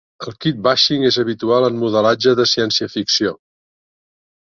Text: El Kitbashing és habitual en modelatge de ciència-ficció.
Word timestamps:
El 0.29 0.35
Kitbashing 0.43 1.03
és 1.09 1.19
habitual 1.23 1.65
en 1.67 1.77
modelatge 1.81 2.33
de 2.39 2.47
ciència-ficció. 2.53 3.35